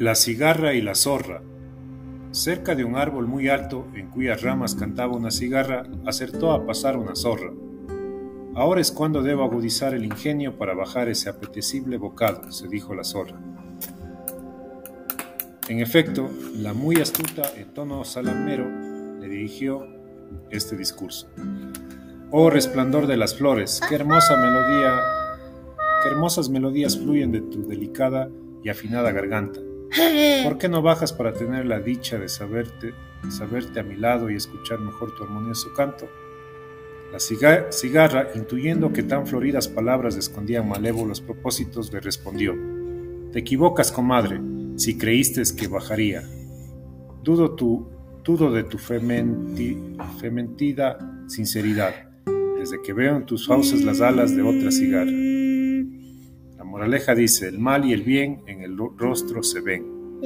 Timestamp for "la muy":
16.56-16.96